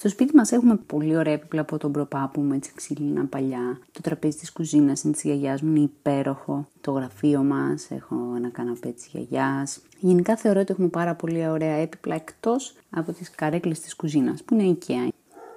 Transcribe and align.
Στο 0.00 0.08
σπίτι 0.08 0.34
μας 0.36 0.52
έχουμε 0.52 0.76
πολύ 0.76 1.16
ωραία 1.16 1.32
έπιπλα 1.32 1.60
από 1.60 1.78
τον 1.78 1.92
προπάπου 1.92 2.40
μου, 2.40 2.52
έτσι 2.52 2.72
ξύλινα 2.74 3.24
παλιά. 3.24 3.78
Το 3.92 4.00
τραπέζι 4.00 4.38
της 4.38 4.52
κουζίνας 4.52 5.02
είναι 5.02 5.12
της 5.12 5.22
γιαγιάς 5.22 5.62
μου, 5.62 5.70
είναι 5.70 5.80
υπέροχο. 5.80 6.68
Το 6.80 6.90
γραφείο 6.90 7.42
μας, 7.42 7.90
έχω 7.90 8.16
ένα 8.36 8.48
καναπέ 8.48 8.88
της 8.88 9.06
γιαγιάς. 9.06 9.80
Γενικά 9.98 10.36
θεωρώ 10.36 10.60
ότι 10.60 10.72
έχουμε 10.72 10.88
πάρα 10.88 11.14
πολύ 11.14 11.48
ωραία 11.48 11.74
έπιπλα 11.74 12.14
εκτός 12.14 12.74
από 12.90 13.12
τις 13.12 13.30
καρέκλες 13.30 13.80
της 13.80 13.96
κουζίνας, 13.96 14.42
που 14.42 14.54
είναι 14.54 14.62
οικαία. 14.62 15.08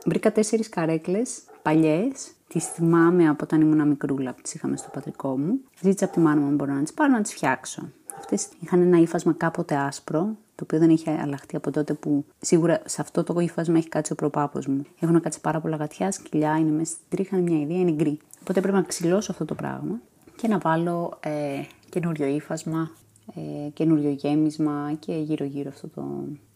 Βρήκα 0.06 0.32
τέσσερις 0.32 0.70
καρέκλες 0.70 1.42
παλιές, 1.62 2.32
τις 2.48 2.66
θυμάμαι 2.66 3.30
από 3.30 3.44
όταν 3.44 3.62
ήμουν 3.62 3.88
μικρούλα 3.88 4.34
που 4.34 4.42
τις 4.42 4.54
είχαμε 4.54 4.78
στο 4.78 4.90
πατρικό 4.94 5.38
μου. 5.38 5.60
Ζήτησα 5.82 6.06
από 6.06 6.14
τη 6.14 6.20
μάνα 6.20 6.42
μου 6.42 6.48
αν 6.48 6.56
μπορώ 6.56 6.74
να 6.74 6.82
τις 6.82 6.94
πάρω 6.94 7.12
να 7.12 7.22
τις 7.22 7.34
φτιάξω. 7.34 7.90
Αυτές 8.18 8.48
είχαν 8.60 8.82
ένα 8.82 8.98
ύφασμα 8.98 9.34
κάποτε 9.34 9.76
άσπρο, 9.76 10.38
το 10.56 10.64
οποίο 10.64 10.80
δεν 10.80 10.90
έχει 10.90 11.10
αλλάχτεί 11.10 11.56
από 11.56 11.72
τότε 11.72 11.94
που 11.94 12.26
σίγουρα 12.40 12.82
σε 12.86 13.02
αυτό 13.02 13.24
το 13.24 13.40
ύφασμα 13.40 13.78
έχει 13.78 13.90
κάτσει 13.90 14.12
ο 14.12 14.16
προπάπος 14.16 14.68
μου. 14.68 14.86
Έχουν 15.00 15.22
κάτσει 15.22 15.42
πάρα 15.42 15.60
πολλά 15.60 15.76
γατιά, 15.76 16.12
σκυλιά, 16.12 16.58
είναι 16.58 16.72
μέσα 16.72 16.92
στην 16.92 17.06
τρίχα, 17.10 17.38
είναι 17.38 17.52
μια 17.52 17.62
ιδέα, 17.62 17.78
είναι 17.78 17.92
γκρι. 17.92 18.18
Οπότε 18.42 18.62
πρέπει 18.62 18.78
να 18.78 18.84
ξυλώσω 18.84 19.32
αυτό 19.32 19.46
το 19.46 19.56
πράγμα 19.56 20.00
και 20.36 20.48
να 20.48 20.58
βάλω 20.58 21.18
ε, 21.20 21.62
καινούριο 21.90 22.28
ύφασμα, 22.28 22.92
ε, 23.36 23.70
καινούριο 23.70 24.10
γέμισμα 24.10 24.94
και 25.00 25.14
γύρω-γύρω 25.14 25.70
αυτό 25.70 25.88
το. 25.88 26.04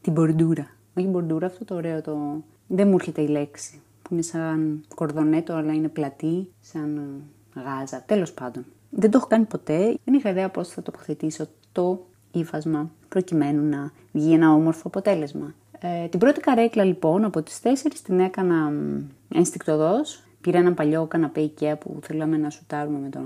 την 0.01 0.13
μπορντούρα. 0.13 0.67
Όχι 0.97 1.07
μπορντούρα, 1.07 1.45
αυτό 1.45 1.65
το 1.65 1.75
ωραίο 1.75 2.01
το. 2.01 2.43
Δεν 2.67 2.87
μου 2.87 2.93
έρχεται 2.93 3.21
η 3.21 3.27
λέξη. 3.27 3.81
Που 4.01 4.13
είναι 4.13 4.21
σαν 4.21 4.83
κορδονέτο, 4.95 5.53
αλλά 5.53 5.73
είναι 5.73 5.87
πλατή, 5.87 6.51
σαν 6.61 6.97
ε, 7.55 7.59
γάζα. 7.59 8.03
Τέλος 8.05 8.33
πάντων. 8.33 8.65
Δεν 8.89 9.11
το 9.11 9.17
έχω 9.17 9.27
κάνει 9.27 9.45
ποτέ. 9.45 9.97
Δεν 10.03 10.13
είχα 10.13 10.29
ιδέα 10.29 10.49
πώς 10.49 10.67
θα 10.67 10.81
τοποθετήσω 10.81 11.47
το 11.71 12.05
ύφασμα 12.39 12.91
προκειμένου 13.09 13.69
να 13.69 13.91
βγει 14.11 14.33
ένα 14.33 14.53
όμορφο 14.53 14.87
αποτέλεσμα. 14.87 15.53
Ε, 15.79 16.07
την 16.07 16.19
πρώτη 16.19 16.39
καρέκλα 16.39 16.83
λοιπόν 16.83 17.23
από 17.23 17.41
τις 17.41 17.59
τέσσερις 17.59 18.01
την 18.01 18.19
έκανα 18.19 18.71
ενστικτοδός. 19.29 20.21
Πήρα 20.41 20.59
ένα 20.59 20.73
παλιό 20.73 21.05
καναπέ 21.05 21.51
IKEA 21.59 21.73
που 21.79 21.99
θέλαμε 22.01 22.37
να 22.37 22.49
σουτάρουμε 22.49 22.99
με 22.99 23.09
τον 23.09 23.23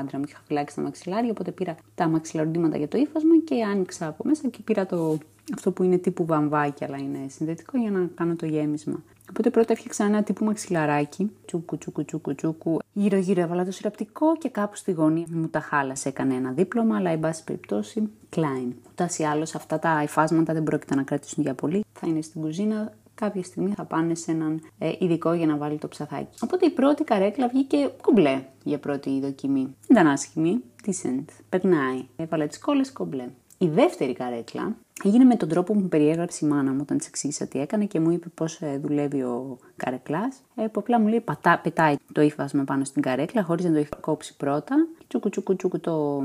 άντρα 0.00 0.18
μου 0.18 0.24
και 0.24 0.30
είχα 0.30 0.42
φυλάξει 0.46 0.76
τα 0.76 0.82
μαξιλάρια, 0.82 1.30
οπότε 1.30 1.50
πήρα 1.50 1.76
τα 1.94 2.08
μαξιλαροντήματα 2.08 2.76
για 2.76 2.88
το 2.88 2.98
ύφασμα 2.98 3.34
και 3.44 3.62
άνοιξα 3.62 4.06
από 4.06 4.24
μέσα 4.26 4.48
και 4.48 4.58
πήρα 4.64 4.86
το, 4.86 5.18
αυτό 5.54 5.70
που 5.70 5.82
είναι 5.82 5.98
τύπου 5.98 6.26
βαμβάκι 6.26 6.84
αλλά 6.84 6.96
είναι 6.96 7.18
συνδετικό 7.28 7.78
για 7.78 7.90
να 7.90 8.08
κάνω 8.14 8.36
το 8.36 8.46
γέμισμα. 8.46 9.02
Οπότε 9.30 9.50
πρώτα 9.50 9.72
έφτιαξα 9.72 10.04
ένα 10.04 10.22
τύπου 10.22 10.44
μαξιλαράκι, 10.44 11.30
τσούκου 11.46 11.78
τσούκου 11.78 12.04
τσούκου 12.04 12.34
τσούκου. 12.34 12.78
Γύρω 12.96 13.16
γύρω 13.16 13.40
έβαλα 13.40 13.64
το 13.64 13.70
σιραπτικό 13.70 14.36
και 14.36 14.48
κάπου 14.48 14.76
στη 14.76 14.92
γωνία 14.92 15.26
μου 15.30 15.48
τα 15.48 15.60
χάλασε. 15.60 16.08
Έκανε 16.08 16.34
ένα 16.34 16.50
δίπλωμα, 16.50 16.96
αλλά 16.96 17.10
εν 17.10 17.20
πάση 17.20 17.44
περιπτώσει, 17.44 18.10
Klein. 18.36 18.72
Ούτω 18.90 19.06
ή 19.18 19.24
άλλως 19.24 19.54
αυτά 19.54 19.78
τα 19.78 20.02
υφάσματα 20.02 20.52
δεν 20.52 20.62
πρόκειται 20.62 20.94
να 20.94 21.02
κρατήσουν 21.02 21.42
για 21.42 21.54
πολύ. 21.54 21.84
Θα 21.92 22.06
είναι 22.06 22.20
στην 22.20 22.40
κουζίνα, 22.40 22.92
κάποια 23.14 23.42
στιγμή 23.42 23.70
θα 23.70 23.84
πάνε 23.84 24.14
σε 24.14 24.30
έναν 24.30 24.60
ε, 24.78 24.92
ειδικό 24.98 25.32
για 25.32 25.46
να 25.46 25.56
βάλει 25.56 25.78
το 25.78 25.88
ψαθάκι. 25.88 26.38
Οπότε 26.40 26.66
η 26.66 26.70
πρώτη 26.70 27.04
καρέκλα 27.04 27.48
βγήκε 27.48 27.90
κουμπλέ 28.02 28.44
για 28.62 28.78
πρώτη 28.78 29.20
δοκιμή. 29.20 29.62
Δεν 29.62 29.96
ήταν 29.96 30.06
άσχημη, 30.06 30.62
decent, 30.86 31.24
περνάει. 31.48 32.06
Έβαλε 32.16 32.46
τις 32.46 32.58
κόλλες 32.58 32.92
κομπλέ. 32.92 33.28
Η 33.58 33.68
δεύτερη 33.68 34.12
καρέκλα 34.12 34.76
έγινε 35.04 35.24
με 35.24 35.36
τον 35.36 35.48
τρόπο 35.48 35.72
που 35.72 35.78
μου 35.78 35.88
περιέγραψε 35.88 36.44
η 36.44 36.48
μάνα 36.48 36.70
μου 36.72 36.78
όταν 36.80 36.98
της 36.98 37.06
εξήγησα 37.06 37.46
τι 37.46 37.60
έκανε 37.60 37.84
και 37.84 38.00
μου 38.00 38.10
είπε 38.10 38.28
πώς 38.34 38.60
ε, 38.60 38.78
δουλεύει 38.82 39.22
ο 39.22 39.58
καρεκλάς. 39.76 40.36
Ε, 40.54 40.66
που 40.66 40.80
απλά 40.80 41.00
μου 41.00 41.08
λέει 41.08 41.20
πατά, 41.20 41.60
πετάει 41.62 41.96
το 42.12 42.20
ύφασμα 42.20 42.64
πάνω 42.64 42.84
στην 42.84 43.02
καρέκλα 43.02 43.42
χωρίς 43.42 43.64
να 43.64 43.72
το 43.72 43.78
έχει 43.78 43.88
κόψει 44.00 44.36
πρώτα. 44.36 44.86
Τσούκου 45.08 45.28
τσούκου 45.28 45.56
τσούκου 45.56 45.80
το, 45.80 46.22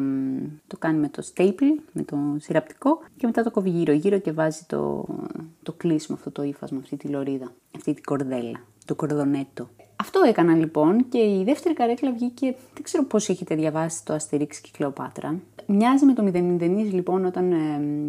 το 0.67 0.77
κάνει 0.79 0.99
με 0.99 1.09
το 1.09 1.23
staple, 1.33 1.81
με 1.91 2.03
το 2.03 2.17
σειραπτικό 2.37 2.99
και 3.17 3.25
μετά 3.25 3.43
το 3.43 3.51
κόβει 3.51 3.69
γύρω 3.69 3.93
γύρω 3.93 4.19
και 4.19 4.31
βάζει 4.31 4.63
το, 4.67 5.05
το 5.63 5.73
κλείσιμο 5.73 6.17
αυτό 6.17 6.31
το 6.31 6.43
ύφασμα, 6.43 6.79
αυτή 6.79 6.97
τη 6.97 7.07
λωρίδα, 7.07 7.51
αυτή 7.75 7.93
την 7.93 8.03
κορδέλα, 8.03 8.59
το 8.85 8.95
κορδονέτο. 8.95 9.69
Αυτό 10.01 10.21
έκανα 10.27 10.55
λοιπόν 10.55 11.09
και 11.09 11.17
η 11.17 11.43
δεύτερη 11.45 11.75
καρέκλα 11.75 12.11
βγήκε, 12.11 12.55
δεν 12.73 12.83
ξέρω 12.83 13.03
πώς 13.03 13.29
έχετε 13.29 13.55
διαβάσει 13.55 14.05
το 14.05 14.13
Αστερίξ 14.13 14.59
και 14.59 14.69
Κλεοπάτρα. 14.77 15.39
Μοιάζει 15.65 16.05
με 16.05 16.13
το 16.13 16.23
μηδενιδενής 16.23 16.93
λοιπόν 16.93 17.25
όταν 17.25 17.51
ε, 17.51 17.57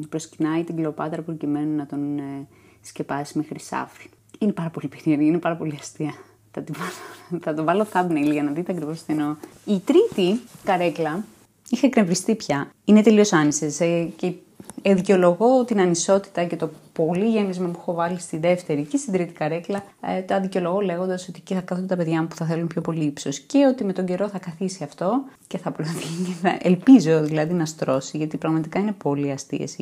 προσκυνάει 0.09 0.65
την 0.65 0.77
Κλεοπάτρα 0.77 1.23
προκειμένου 1.23 1.77
να 1.77 1.87
τον 1.87 2.19
ε, 2.19 2.47
σκεπάσει 2.81 3.39
με 3.39 3.45
χρυσάφι. 3.45 4.09
Είναι 4.39 4.53
πάρα 4.53 4.71
πολύ 4.71 4.89
περίεργη, 4.89 5.27
είναι 5.27 5.39
πάρα 5.39 5.57
πολύ 5.57 5.77
αστεία. 5.81 6.15
Θα, 6.51 6.63
την 6.63 6.75
βάλω, 6.79 7.43
θα 7.45 7.55
το 7.55 7.65
βάλω 7.65 7.87
thumbnail 7.93 8.31
για 8.33 8.43
να 8.43 8.51
δείτε 8.51 8.73
ακριβώς 8.73 9.03
τι 9.03 9.13
εννοώ. 9.13 9.37
Η 9.65 9.79
τρίτη 9.79 10.41
καρέκλα 10.65 11.25
είχε 11.71 11.87
εκνευριστεί 11.87 12.35
πια. 12.35 12.71
Είναι 12.85 13.03
τελείως 13.03 13.33
άνισε 13.33 13.85
ε, 13.85 14.05
και 14.17 14.33
δικαιολογώ 14.83 15.65
την 15.65 15.81
ανισότητα 15.81 16.45
και 16.45 16.57
το 16.57 16.71
πολύ 16.93 17.31
γέμισμα 17.31 17.69
που 17.69 17.79
έχω 17.81 17.95
βάλει 17.95 18.21
στη 18.21 18.39
δεύτερη 18.39 18.83
και 18.83 18.97
στην 18.97 19.13
τρίτη 19.13 19.33
καρέκλα. 19.33 19.85
Ε, 20.01 20.21
τα 20.21 20.41
δικαιολογώ 20.41 20.81
λέγοντας 20.81 21.29
ότι 21.29 21.39
εκεί 21.41 21.55
θα 21.55 21.61
κάθονται 21.61 21.87
τα 21.87 21.97
παιδιά 21.97 22.21
μου 22.21 22.29
που 22.29 22.37
θα 22.37 22.45
θέλουν 22.45 22.67
πιο 22.67 22.81
πολύ 22.81 23.05
ύψος 23.05 23.39
και 23.39 23.67
ότι 23.67 23.85
με 23.85 23.93
τον 23.93 24.05
καιρό 24.05 24.29
θα 24.29 24.39
καθίσει 24.39 24.85
αυτό 24.85 25.23
και 25.47 25.59
θα 25.59 25.71
προωθεί 25.71 26.07
και 26.27 26.33
θα 26.43 26.59
ελπίζω 26.63 27.23
δηλαδή 27.23 27.55
να 27.55 27.67
στρώσει 27.67 28.17
γιατί 28.17 28.37
πραγματικά 28.37 28.79
είναι 28.79 28.93
πολύ 28.93 29.31
αστείες. 29.31 29.77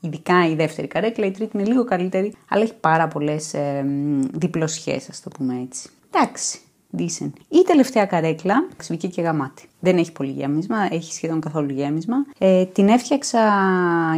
Ειδικά 0.00 0.48
η 0.48 0.54
δεύτερη 0.54 0.86
καρέκλα, 0.86 1.26
η 1.26 1.30
τρίτη 1.30 1.58
είναι 1.58 1.66
λίγο 1.68 1.84
καλύτερη, 1.84 2.34
αλλά 2.48 2.62
έχει 2.62 2.74
πάρα 2.74 3.08
πολλές 3.08 3.54
ε, 3.54 3.84
διπλωσιέ, 4.32 4.96
ας 5.10 5.20
το 5.20 5.30
πούμε 5.30 5.60
έτσι. 5.62 5.88
Εντάξει, 6.14 6.58
decent. 6.98 7.32
Η 7.48 7.62
τελευταία 7.66 8.06
καρέκλα, 8.06 8.68
ξυπική 8.76 9.08
και 9.08 9.22
γαμάτι. 9.22 9.68
Δεν 9.80 9.96
έχει 9.96 10.12
πολύ 10.12 10.30
γέμισμα, 10.30 10.76
έχει 10.90 11.12
σχεδόν 11.12 11.40
καθόλου 11.40 11.72
γέμισμα. 11.72 12.16
Ε, 12.38 12.64
την 12.64 12.88
έφτιαξα 12.88 13.40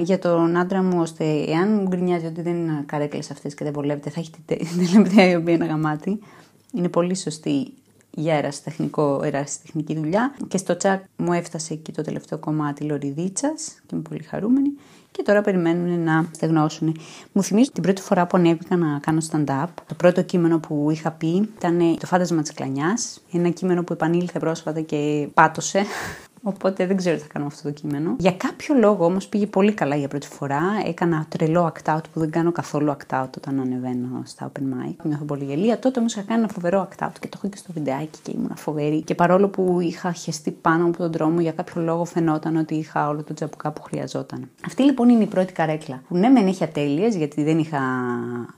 για 0.02 0.18
τον 0.18 0.56
άντρα 0.56 0.82
μου, 0.82 1.00
ώστε 1.00 1.24
εάν 1.24 1.74
μου 1.74 1.88
γκρινιάζει 1.88 2.26
ότι 2.26 2.42
δεν 2.42 2.54
είναι 2.54 2.82
καρέκλες 2.86 3.30
αυτές 3.30 3.54
και 3.54 3.64
δεν 3.64 3.72
βολεύεται, 3.72 4.10
θα 4.10 4.20
έχει 4.20 4.30
την 4.30 4.58
τελευταία 4.86 5.30
η 5.30 5.34
οποία 5.34 5.54
είναι 5.54 5.66
γαμάτι. 5.66 6.18
Είναι 6.72 6.88
πολύ 6.88 7.16
σωστή 7.16 7.72
για 8.10 8.34
ερασιτεχνικό, 8.34 9.20
ερασιτεχνική 9.24 9.94
δουλειά. 9.94 10.34
Και 10.48 10.56
στο 10.56 10.76
τσακ 10.76 11.04
μου 11.16 11.32
έφτασε 11.32 11.72
εκεί 11.72 11.92
το 11.92 12.02
τελευταίο 12.02 12.38
κομμάτι 12.38 12.84
λωριδίτσας 12.84 13.80
και 13.86 13.94
είμαι 13.94 14.02
πολύ 14.08 14.22
χαρούμενη 14.22 14.70
και 15.16 15.22
τώρα 15.22 15.40
περιμένουν 15.40 16.00
να 16.00 16.26
στεγνώσουν. 16.32 16.96
Μου 17.32 17.42
θυμίζει 17.42 17.70
την 17.70 17.82
πρώτη 17.82 18.02
φορά 18.02 18.26
που 18.26 18.36
ανέβηκα 18.36 18.76
να 18.76 18.98
κάνω 18.98 19.18
stand-up. 19.30 19.66
Το 19.86 19.94
πρώτο 19.94 20.22
κείμενο 20.22 20.58
που 20.58 20.88
είχα 20.90 21.10
πει 21.10 21.50
ήταν 21.56 21.96
το 22.00 22.06
φάντασμα 22.06 22.42
της 22.42 22.52
κλανιάς. 22.52 23.20
Ένα 23.32 23.48
κείμενο 23.48 23.84
που 23.84 23.92
επανήλθε 23.92 24.38
πρόσφατα 24.38 24.80
και 24.80 25.28
πάτωσε. 25.34 25.84
Οπότε 26.48 26.86
δεν 26.86 26.96
ξέρω 26.96 27.16
τι 27.16 27.22
θα 27.22 27.28
κάνω 27.32 27.46
αυτό 27.46 27.62
το 27.62 27.74
κείμενο. 27.74 28.14
Για 28.18 28.32
κάποιο 28.32 28.74
λόγο 28.74 29.04
όμως 29.04 29.26
πήγε 29.26 29.46
πολύ 29.46 29.72
καλά 29.72 29.96
για 29.96 30.08
πρώτη 30.08 30.26
φορά. 30.26 30.62
Έκανα 30.86 31.26
τρελό 31.28 31.72
act 31.72 31.94
out 31.94 32.00
που 32.12 32.20
δεν 32.20 32.30
κάνω 32.30 32.52
καθόλου 32.52 32.96
act 32.96 33.22
out 33.22 33.28
όταν 33.36 33.60
ανεβαίνω 33.60 34.22
στα 34.24 34.52
open 34.52 34.62
mic. 34.62 34.94
Νιώθω 35.02 35.24
πολύ 35.24 35.44
γελία. 35.44 35.78
Τότε 35.78 35.98
όμως 35.98 36.12
είχα 36.14 36.22
κάνει 36.22 36.40
ένα 36.40 36.48
φοβερό 36.52 36.88
act 36.88 37.06
out 37.06 37.12
και 37.20 37.28
το 37.28 37.34
έχω 37.36 37.48
και 37.48 37.56
στο 37.56 37.72
βιντεάκι 37.72 38.18
και 38.22 38.32
ήμουν 38.34 38.52
φοβερή. 38.56 39.02
Και 39.02 39.14
παρόλο 39.14 39.48
που 39.48 39.80
είχα 39.80 40.12
χεστεί 40.12 40.50
πάνω 40.50 40.86
από 40.86 40.96
τον 40.96 41.12
δρόμο, 41.12 41.40
για 41.40 41.52
κάποιο 41.52 41.82
λόγο 41.82 42.04
φαινόταν 42.04 42.56
ότι 42.56 42.74
είχα 42.74 43.08
όλο 43.08 43.22
το 43.22 43.34
τζαμπουκά 43.34 43.72
που 43.72 43.82
χρειαζόταν. 43.82 44.50
Αυτή 44.66 44.82
λοιπόν 44.82 45.08
είναι 45.08 45.22
η 45.22 45.26
πρώτη 45.26 45.52
καρέκλα. 45.52 46.02
Που 46.08 46.16
ναι, 46.16 46.28
μεν 46.28 46.46
έχει 46.46 46.64
ατέλειες 46.64 47.16
γιατί 47.16 47.44
δεν 47.44 47.58
είχα 47.58 47.80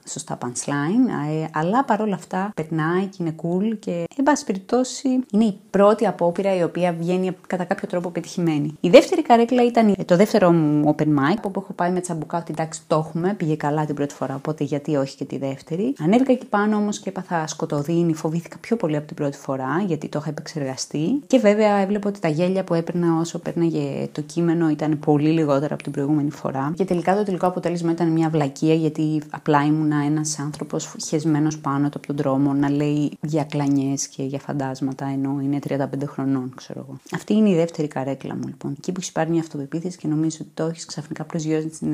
σωστά 0.07 0.37
punchline, 0.41 1.31
ε, 1.41 1.45
αλλά 1.53 1.83
παρόλα 1.83 2.15
αυτά 2.15 2.51
περνάει 2.55 3.05
και 3.05 3.17
είναι 3.19 3.35
cool 3.43 3.77
και 3.79 4.03
εν 4.17 4.23
πάση 4.23 4.45
περιπτώσει 4.45 5.09
είναι 5.31 5.43
η 5.43 5.59
πρώτη 5.69 6.05
απόπειρα 6.05 6.55
η 6.55 6.63
οποία 6.63 6.93
βγαίνει 6.93 7.31
κατά 7.47 7.63
κάποιο 7.63 7.78
κάποιο 7.79 7.97
τρόπο 7.97 8.09
πετυχημένη. 8.09 8.73
Η 8.79 8.89
δεύτερη 8.89 9.21
καρέκλα 9.21 9.65
ήταν 9.65 9.95
το 10.05 10.15
δεύτερο 10.15 10.51
μου 10.51 10.95
open 10.95 11.07
mic, 11.07 11.37
που 11.41 11.51
έχω 11.55 11.73
πάει 11.73 11.91
με 11.91 11.99
τσαμπουκά 11.99 12.37
ότι 12.37 12.51
εντάξει 12.51 12.81
το 12.87 13.05
έχουμε, 13.07 13.33
πήγε 13.33 13.55
καλά 13.55 13.85
την 13.85 13.95
πρώτη 13.95 14.13
φορά, 14.13 14.35
οπότε 14.35 14.63
γιατί 14.63 14.95
όχι 14.95 15.15
και 15.15 15.25
τη 15.25 15.37
δεύτερη. 15.37 15.93
Ανέβηκα 15.99 16.31
εκεί 16.31 16.45
πάνω 16.45 16.75
όμως 16.75 16.99
και 16.99 17.09
έπαθα 17.09 17.47
σκοτωδίνη, 17.47 18.13
φοβήθηκα 18.13 18.57
πιο 18.57 18.75
πολύ 18.75 18.95
από 18.95 19.07
την 19.07 19.15
πρώτη 19.15 19.37
φορά, 19.37 19.83
γιατί 19.87 20.07
το 20.07 20.19
είχα 20.21 20.29
επεξεργαστεί. 20.29 21.21
Και 21.27 21.37
βέβαια 21.37 21.75
έβλεπα 21.75 22.09
ότι 22.09 22.19
τα 22.19 22.27
γέλια 22.27 22.63
που 22.63 22.73
έπαιρνα 22.73 23.19
όσο 23.19 23.39
πέρναγε 23.39 24.07
το 24.11 24.21
κείμενο 24.21 24.69
ήταν 24.69 24.99
πολύ 24.99 25.29
λιγότερα 25.29 25.73
από 25.73 25.83
την 25.83 25.91
προηγούμενη 25.91 26.31
φορά. 26.31 26.73
Και 26.75 26.85
τελικά 26.85 27.15
το 27.15 27.23
τελικό 27.23 27.47
αποτέλεσμα 27.47 27.91
ήταν 27.91 28.07
μια 28.11 28.29
βλακεία, 28.29 28.73
γιατί 28.73 29.21
απλά 29.29 29.65
ήμουνα 29.65 30.03
ένας 30.05 30.39
άνθρωπος 30.39 30.95
χεσμένος 31.07 31.57
πάνω 31.59 31.87
από 31.87 31.99
τον 32.07 32.15
δρόμο 32.15 32.53
να 32.53 32.69
λέει 32.69 33.11
για 33.21 33.43
κλανιές 33.43 34.07
και 34.07 34.23
για 34.23 34.39
φαντάσματα, 34.39 35.05
ενώ 35.05 35.39
είναι 35.43 35.59
35 35.67 35.77
χρονών, 36.05 36.53
ξέρω 36.55 36.79
εγώ. 36.79 36.99
Αυτή 37.15 37.33
είναι 37.33 37.49
η 37.49 37.55
δεύτερη 37.55 37.67
καρέκλα 37.87 38.35
μου 38.35 38.47
λοιπόν. 38.47 38.71
Εκεί 38.77 38.91
που 38.91 38.99
έχεις 38.99 39.11
πάρει 39.11 39.29
μια 39.29 39.41
αυτοπεποίθηση 39.41 39.97
και 39.97 40.07
νομίζω 40.07 40.37
ότι 40.41 40.49
το 40.53 40.63
έχεις, 40.63 40.85
ξαφνικά 40.85 41.25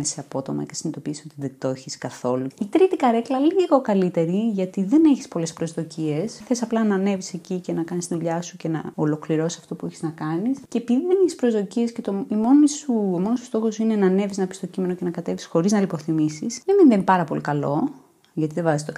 σε 0.02 0.20
απότομα 0.20 0.64
και 0.64 0.74
συνειδητοποιήσει 0.76 1.24
ότι 1.26 1.36
δεν 1.38 1.52
το 1.58 1.68
έχεις 1.68 1.98
καθόλου. 1.98 2.48
Η 2.60 2.66
τρίτη 2.66 2.96
καρέκλα 2.96 3.40
λίγο 3.40 3.82
καλύτερη 3.82 4.50
γιατί 4.50 4.84
δεν 4.84 5.06
έχεις 5.06 5.28
πολλές 5.28 5.54
προσδοκίες. 5.54 6.42
Θες 6.46 6.62
απλά 6.62 6.84
να 6.84 6.96
ανέβεις 6.96 7.34
εκεί 7.34 7.60
και 7.60 7.74
να 7.74 7.84
κάνεις 7.84 8.08
τη 8.08 8.14
δουλειά 8.14 8.42
σου 8.42 8.58
και 8.58 8.68
να 8.68 8.92
ολοκληρώσεις 8.96 9.60
αυτό 9.60 9.76
που 9.76 9.86
έχεις 9.86 10.02
να 10.02 10.10
κάνεις. 10.10 10.60
Και 10.68 10.78
επειδή 10.78 11.02
δεν 11.02 11.18
έχεις 11.22 11.36
προσδοκίες 11.36 11.92
και 11.92 12.02
το, 12.02 12.26
η 12.30 12.36
μόνη 12.36 12.70
σου, 12.70 12.94
ο 12.94 13.20
μόνος 13.20 13.40
σου 13.40 13.46
στόχος 13.46 13.78
είναι 13.78 13.96
να 13.96 14.06
ανέβεις, 14.06 14.38
να 14.38 14.48
πει 14.48 14.58
το 14.58 14.66
κείμενο 14.66 14.94
και 14.94 15.04
να 15.04 15.12
κατέβεις 15.12 15.46
χωρίς 15.46 15.72
να 15.72 15.80
λιποθυμήσεις, 15.80 16.62
δεν 16.66 16.76
είναι 16.86 17.04
πάρα 17.04 17.24
πολύ 17.24 17.42
καλό 17.42 17.90
γιατί 18.36 18.54
δεν 18.54 18.64
βάζει 18.64 18.86
το 18.86 18.94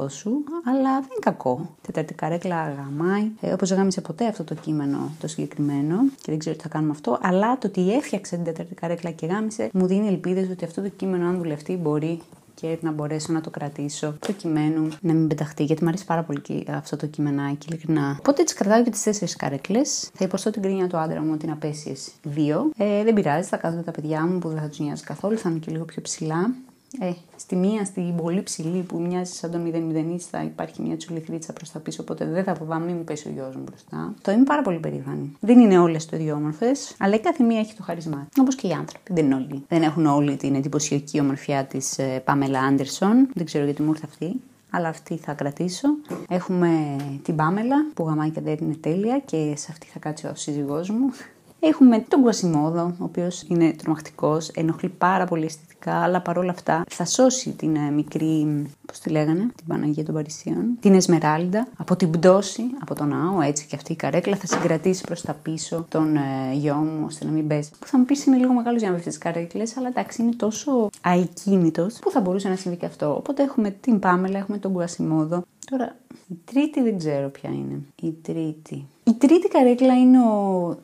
100% 0.00 0.10
σου, 0.10 0.44
αλλά 0.64 0.92
δεν 0.92 1.08
είναι 1.10 1.20
κακό. 1.20 1.76
Τετάρτη 1.80 2.14
καρέκλα 2.14 2.74
γαμάει. 2.76 3.30
Ε, 3.40 3.52
Όπως 3.52 3.68
δεν 3.68 3.78
γάμισε 3.78 4.00
ποτέ 4.00 4.26
αυτό 4.26 4.44
το 4.44 4.54
κείμενο 4.54 5.10
το 5.20 5.26
συγκεκριμένο 5.26 5.96
και 6.08 6.30
δεν 6.30 6.38
ξέρω 6.38 6.56
τι 6.56 6.62
θα 6.62 6.68
κάνουμε 6.68 6.92
αυτό, 6.92 7.18
αλλά 7.22 7.58
το 7.58 7.66
ότι 7.66 7.92
έφτιαξε 7.92 8.34
την 8.36 8.44
τετάρτη 8.44 8.74
καρέκλα 8.74 9.10
και 9.10 9.26
γάμισε 9.26 9.70
μου 9.72 9.86
δίνει 9.86 10.06
ελπίδες 10.06 10.48
ότι 10.50 10.64
αυτό 10.64 10.82
το 10.82 10.88
κείμενο, 10.88 11.26
αν 11.28 11.36
δουλευτεί, 11.36 11.76
μπορεί 11.76 12.20
και 12.54 12.78
να 12.80 12.90
μπορέσω 12.90 13.32
να 13.32 13.40
το 13.40 13.50
κρατήσω 13.50 14.14
προκειμένου 14.20 14.88
να 15.00 15.12
μην 15.12 15.28
πεταχτεί, 15.28 15.64
γιατί 15.64 15.82
μου 15.82 15.88
αρέσει 15.88 16.04
πάρα 16.04 16.22
πολύ 16.22 16.40
και 16.40 16.64
αυτό 16.68 16.96
το 16.96 17.06
κειμενάκι, 17.06 17.66
ειλικρινά. 17.68 18.16
Οπότε 18.18 18.42
έτσι 18.42 18.54
κρατάω 18.54 18.82
και 18.82 18.90
τις 18.90 19.02
τέσσερις 19.02 19.36
καρέκλες. 19.36 20.10
Θα 20.14 20.24
υποστώ 20.24 20.50
την 20.50 20.62
κρίνια 20.62 20.86
του 20.86 20.96
άντρα 20.96 21.22
μου 21.22 21.30
ότι 21.34 21.44
είναι 21.44 21.54
απέσιες 21.54 22.10
δύο. 22.22 22.70
Ε, 22.76 23.04
δεν 23.04 23.14
πειράζει, 23.14 23.48
θα 23.48 23.56
κάθονται 23.56 23.82
τα 23.82 23.90
παιδιά 23.90 24.26
μου 24.26 24.38
που 24.38 24.48
δεν 24.48 24.58
θα 24.58 24.68
τους 24.68 24.78
νοιάζει 24.78 25.02
καθόλου, 25.04 25.38
θα 25.38 25.50
είναι 25.50 25.58
και 25.58 25.70
λίγο 25.70 25.84
πιο 25.84 26.02
ψηλά. 26.02 26.54
Ε, 27.00 27.12
στη 27.36 27.56
μία, 27.56 27.84
στην 27.84 28.16
πολύ 28.16 28.42
ψηλή 28.42 28.82
που 28.82 29.00
μοιάζει 29.00 29.32
σαν 29.32 29.50
τον 29.50 29.72
0 30.16 30.16
θα 30.30 30.42
υπάρχει 30.42 30.82
μια 30.82 30.96
τσουλιθρίτσα 30.96 31.52
προς 31.52 31.70
τα 31.70 31.78
πίσω, 31.78 32.02
οπότε 32.02 32.24
δεν 32.24 32.44
θα 32.44 32.54
φοβάμαι, 32.54 32.86
μην 32.86 32.96
μου 32.96 33.04
πέσει 33.04 33.28
ο 33.28 33.30
γιος 33.30 33.56
μου 33.56 33.62
μπροστά. 33.62 34.14
Το 34.22 34.30
είμαι 34.30 34.44
πάρα 34.44 34.62
πολύ 34.62 34.78
περήφανη. 34.78 35.36
Δεν 35.40 35.58
είναι 35.58 35.78
όλες 35.78 36.06
το 36.06 36.16
ίδιο 36.16 36.34
όμορφε, 36.34 36.72
αλλά 36.98 37.14
η 37.14 37.20
κάθε 37.20 37.44
μία 37.44 37.58
έχει 37.58 37.74
το 37.74 37.82
χαρισμά. 37.82 38.28
Όπως 38.40 38.54
και 38.54 38.66
οι 38.66 38.72
άνθρωποι. 38.72 39.12
Δεν 39.12 39.24
είναι 39.24 39.34
όλοι. 39.34 39.64
Δεν 39.68 39.82
έχουν 39.82 40.06
όλοι 40.06 40.36
την 40.36 40.54
εντυπωσιακή 40.54 41.20
ομορφιά 41.20 41.64
της 41.64 41.98
Πάμελα 42.24 42.60
Άντερσον. 42.60 43.28
Δεν 43.34 43.44
ξέρω 43.44 43.64
γιατί 43.64 43.82
μου 43.82 43.90
ήρθε 43.90 44.06
αυτή 44.08 44.40
αλλά 44.74 44.88
αυτή 44.88 45.16
θα 45.16 45.32
κρατήσω. 45.32 45.88
Έχουμε 46.28 46.96
την 47.22 47.36
Πάμελα 47.36 47.86
που 47.94 48.04
γαμάει 48.04 48.30
και 48.30 48.40
δεν 48.40 48.56
είναι 48.60 48.74
τέλεια 48.80 49.18
και 49.18 49.52
σε 49.56 49.66
αυτή 49.70 49.86
θα 49.86 49.98
κάτσει 49.98 50.26
ο 50.26 50.34
σύζυγός 50.34 50.90
μου. 50.90 51.12
Έχουμε 51.60 52.04
τον 52.08 52.20
Κουασιμόδο, 52.20 52.82
ο 52.82 53.04
οποίος 53.04 53.42
είναι 53.48 53.72
τρομακτικός, 53.72 54.48
ενοχλεί 54.48 54.88
πάρα 54.88 55.24
πολύ 55.24 55.48
αισθητικά, 55.82 56.02
αλλά 56.02 56.20
παρόλα 56.20 56.50
αυτά 56.50 56.84
θα 56.88 57.04
σώσει 57.04 57.50
την 57.50 57.76
ε, 57.76 57.90
μικρή, 57.90 58.66
πώς 58.86 58.98
τη 58.98 59.10
λέγανε, 59.10 59.46
την 59.56 59.66
Παναγία 59.66 60.04
των 60.04 60.14
Παρισίων, 60.14 60.76
την 60.80 60.94
Εσμεράλντα, 60.94 61.66
από 61.76 61.96
την 61.96 62.10
πτώση, 62.10 62.62
από 62.80 62.94
τον 62.94 63.08
ναό, 63.08 63.40
έτσι 63.40 63.66
και 63.66 63.76
αυτή 63.76 63.92
η 63.92 63.96
καρέκλα 63.96 64.36
θα 64.36 64.46
συγκρατήσει 64.46 65.04
προς 65.04 65.22
τα 65.22 65.32
πίσω 65.42 65.86
τον 65.88 66.16
ε, 66.16 66.52
γιο 66.52 66.74
μου, 66.74 67.04
ώστε 67.06 67.24
να 67.24 67.30
μην 67.30 67.46
πέσει. 67.46 67.70
Που 67.78 67.86
θα 67.86 67.98
μου 67.98 68.04
πεις 68.04 68.24
είναι 68.24 68.36
λίγο 68.36 68.52
μεγάλος 68.52 68.80
για 68.80 68.90
να 68.90 68.96
βρει 68.96 69.10
τι 69.10 69.18
καρέκλες, 69.18 69.76
αλλά 69.76 69.88
εντάξει 69.88 70.22
είναι 70.22 70.32
τόσο 70.36 70.90
ακίνητο 71.00 71.90
που 72.00 72.10
θα 72.10 72.20
μπορούσε 72.20 72.48
να 72.48 72.56
συμβεί 72.56 72.76
και 72.76 72.86
αυτό. 72.86 73.14
Οπότε 73.16 73.42
έχουμε 73.42 73.70
την 73.70 73.98
Πάμελα, 73.98 74.38
έχουμε 74.38 74.58
τον 74.58 74.72
Κουασιμόδο. 74.72 75.42
Τώρα, 75.70 75.96
η 76.28 76.34
τρίτη 76.44 76.82
δεν 76.82 76.98
ξέρω 76.98 77.28
ποια 77.28 77.50
είναι. 77.50 77.80
Η 78.02 78.14
τρίτη. 78.22 78.86
Η 79.04 79.12
τρίτη 79.18 79.48
καρέκλα 79.48 79.98
είναι 79.98 80.18
ο 80.18 80.76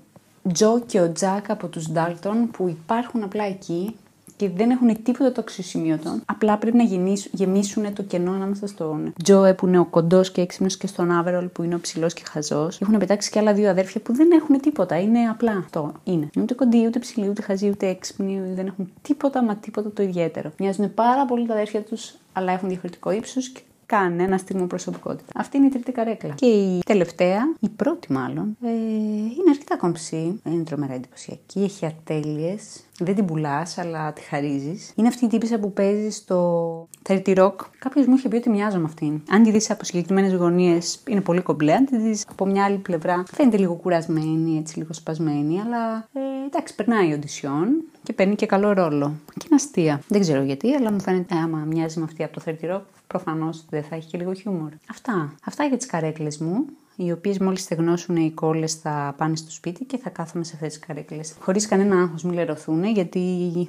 Τζο 0.53 0.81
και 0.87 1.01
ο 1.01 1.13
Τζακ 1.13 1.51
από 1.51 1.67
τους 1.67 1.91
Ντάλτον 1.91 2.51
που 2.51 2.69
υπάρχουν 2.69 3.23
απλά 3.23 3.45
εκεί 3.45 3.95
και 4.39 4.49
δεν 4.49 4.71
έχουν 4.71 5.03
τίποτα 5.03 5.33
το 5.33 5.41
αξιοσημείωτο. 5.41 6.19
Απλά 6.25 6.59
πρέπει 6.59 6.77
να 6.77 6.83
γεμίσουν 7.33 7.93
το 7.95 8.03
κενό 8.03 8.33
ανάμεσα 8.33 8.67
στον 8.67 9.13
Τζο 9.23 9.55
που 9.57 9.67
είναι 9.67 9.79
ο 9.79 9.85
κοντός 9.85 10.31
και 10.31 10.41
έξυπνος 10.41 10.77
και 10.77 10.87
στον 10.87 11.11
Άβερολ 11.11 11.47
που 11.47 11.63
είναι 11.63 11.75
ο 11.75 11.81
ψηλός 11.81 12.15
και 12.15 12.23
χαζός. 12.25 12.81
Έχουν 12.81 12.99
πετάξει 12.99 13.31
και 13.31 13.39
άλλα 13.39 13.53
δύο 13.53 13.71
αδέρφια 13.71 14.01
που 14.01 14.15
δεν 14.15 14.31
έχουν 14.31 14.61
τίποτα. 14.61 15.01
Είναι 15.01 15.19
απλά 15.19 15.53
αυτό. 15.53 15.93
Είναι. 16.05 16.31
Ούτε 16.39 16.55
κοντοί, 16.55 16.87
ούτε 16.87 16.99
ψηλοί, 16.99 17.29
ούτε 17.29 17.43
χαζοί, 17.43 17.69
ούτε 17.69 17.87
έξυπνοι. 17.87 18.41
Δεν 18.55 18.67
έχουν 18.67 18.93
τίποτα, 19.03 19.43
μα 19.43 19.57
τίποτα 19.57 19.91
το 19.91 20.03
ιδιαίτερο. 20.03 20.53
Μοιάζουν 20.59 20.95
πάρα 20.95 21.25
πολύ 21.25 21.47
τα 21.47 21.55
αδέρφια 21.55 21.81
τους, 21.81 22.15
αλλά 22.33 22.53
έχουν 22.53 22.69
διαφορετικό 22.69 23.11
ύψος 23.11 23.49
και 23.49 23.61
κανένα 23.89 24.39
στιγμή 24.39 24.67
προσωπικότητα. 24.67 25.33
Αυτή 25.35 25.57
είναι 25.57 25.67
η 25.67 25.69
τρίτη 25.69 25.93
καρέκλα. 25.93 26.35
Και 26.35 26.47
η 26.47 26.79
τελευταία, 26.87 27.55
η 27.61 27.69
πρώτη 27.69 28.13
μάλλον, 28.13 28.57
ε, 28.63 28.69
είναι 28.71 29.51
αρκετά 29.51 29.77
κομψή. 29.77 30.41
Είναι 30.45 30.63
τρομερά 30.65 30.95
εντυπωσιακή, 30.95 31.61
έχει 31.63 31.87
ατέλειες. 31.87 32.83
Δεν 32.99 33.15
την 33.15 33.25
πουλάς, 33.25 33.79
αλλά 33.79 34.13
τη 34.13 34.21
χαρίζεις. 34.21 34.93
Είναι 34.95 35.09
αυτή 35.09 35.25
η 35.25 35.29
τύπησα 35.29 35.59
που 35.59 35.73
παίζει 35.73 36.11
στο 36.11 36.89
30 37.09 37.37
Rock. 37.37 37.55
Κάποιος 37.79 38.07
μου 38.07 38.15
είχε 38.15 38.29
πει 38.29 38.37
ότι 38.37 38.51
μοιάζω 38.51 38.79
με 38.79 38.85
αυτήν. 38.85 39.23
Αν 39.31 39.43
τη 39.43 39.51
δεις 39.51 39.71
από 39.71 39.85
συγκεκριμένες 39.85 40.35
γωνίες, 40.35 41.01
είναι 41.09 41.21
πολύ 41.21 41.41
κομπλέ. 41.41 41.73
Αν 41.73 41.85
τη 41.85 41.97
δεις 41.97 42.25
από 42.31 42.47
μια 42.47 42.65
άλλη 42.65 42.79
πλευρά, 42.79 43.23
φαίνεται 43.33 43.57
λίγο 43.57 43.75
κουρασμένη, 43.75 44.59
έτσι 44.59 44.79
λίγο 44.79 44.93
σπασμένη, 44.93 45.61
αλλά 45.61 46.09
ε, 46.13 46.21
εντάξει, 46.53 46.75
περνάει 46.75 47.09
η 47.09 47.13
οντισιόν 47.13 47.83
και 48.03 48.13
παίρνει 48.13 48.35
και 48.35 48.47
καλό 48.47 48.73
ρόλο. 48.73 49.15
Και 49.35 49.47
είναι 49.47 49.55
αστεία. 49.55 50.01
Δεν 50.09 50.21
ξέρω 50.21 50.43
γιατί, 50.43 50.75
αλλά 50.75 50.93
μου 50.93 51.01
φαίνεται 51.01 51.35
άμα 51.35 51.59
μοιάζει 51.59 51.99
με 51.99 52.05
αυτή 52.05 52.25
από 52.25 52.41
το 52.41 52.57
30 52.61 52.75
Rock, 52.75 52.83
προφανώς 53.07 53.65
δεν 53.71 53.83
θα 53.83 53.95
έχει 53.95 54.09
και 54.09 54.19
λίγο 54.19 54.33
χιούμορ. 54.33 54.71
Αυτά. 54.91 55.35
Αυτά 55.45 55.65
για 55.65 55.77
τις 55.77 55.87
καρέκλες 55.87 56.39
μου 56.39 56.67
οι 57.01 57.13
οποίες 57.13 57.39
μόλις 57.39 57.63
στεγνώσουν 57.63 58.17
οι 58.17 58.31
κόλλες 58.31 58.75
θα 58.75 59.15
πάνε 59.17 59.37
στο 59.37 59.51
σπίτι 59.51 59.85
και 59.85 59.99
θα 59.99 60.11
κάθομαι 60.11 60.45
σε 60.45 60.53
αυτές 60.55 60.79
τις 60.79 60.87
καρέκλες. 60.87 61.35
Χωρίς 61.41 61.67
κανένα 61.67 62.01
άγχος 62.01 62.23
μην 62.23 62.35
λερωθούν, 62.35 62.85
γιατί, 62.85 63.21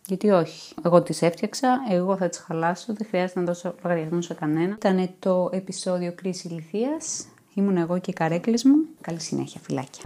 γιατί 0.06 0.30
όχι. 0.30 0.74
Εγώ 0.84 1.02
τις 1.02 1.22
έφτιαξα, 1.22 1.80
εγώ 1.90 2.18
θα 2.18 2.30
τις 2.30 2.40
χαλάσω, 2.40 2.94
δεν 2.94 3.08
χρειάζεται 3.10 3.40
να 3.40 3.46
δώσω 3.46 3.76
λογαριασμό 3.84 4.22
σε 4.22 4.34
κανένα. 4.34 4.76
Ήταν 4.76 5.10
το 5.20 5.50
επεισόδιο 5.52 6.14
κρίση 6.16 6.48
ηλικίας. 6.48 7.26
Ήμουν 7.54 7.78
εγώ 7.78 8.00
και 8.00 8.12
οι 8.12 8.14
καρέκλες 8.14 8.64
μου. 8.64 8.76
Καλή 9.02 9.20
συνέχεια, 9.20 9.62
φυλάκια. 9.64 10.02